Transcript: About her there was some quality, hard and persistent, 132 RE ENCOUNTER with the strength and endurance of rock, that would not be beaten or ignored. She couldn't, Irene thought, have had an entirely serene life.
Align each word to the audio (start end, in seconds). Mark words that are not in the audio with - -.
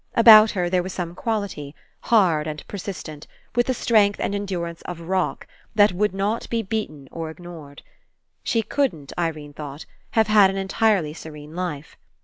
About 0.15 0.49
her 0.57 0.67
there 0.67 0.81
was 0.81 0.93
some 0.93 1.13
quality, 1.13 1.75
hard 2.05 2.47
and 2.47 2.67
persistent, 2.67 3.27
132 3.53 3.53
RE 3.53 3.55
ENCOUNTER 3.55 3.55
with 3.55 3.65
the 3.67 3.83
strength 3.83 4.19
and 4.19 4.33
endurance 4.33 4.81
of 4.81 5.07
rock, 5.07 5.45
that 5.75 5.93
would 5.93 6.11
not 6.15 6.49
be 6.49 6.63
beaten 6.63 7.07
or 7.11 7.29
ignored. 7.29 7.83
She 8.41 8.63
couldn't, 8.63 9.13
Irene 9.15 9.53
thought, 9.53 9.85
have 10.17 10.25
had 10.25 10.49
an 10.49 10.57
entirely 10.57 11.13
serene 11.13 11.55
life. 11.55 11.97